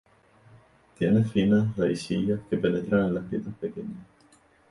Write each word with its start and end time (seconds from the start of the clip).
Tiene 0.97 1.23
finas 1.25 1.77
raicillas 1.77 2.39
que 2.49 2.57
penetran 2.57 3.09
en 3.09 3.13
las 3.13 3.29
grietas 3.29 3.53
pequeñas. 3.61 4.03